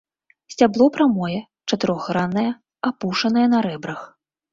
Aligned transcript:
Сцябло 0.51 0.85
прамое, 0.95 1.35
чатырохграннае, 1.73 2.47
апушанае 2.91 3.45
на 3.53 3.59
рэбрах. 3.67 4.01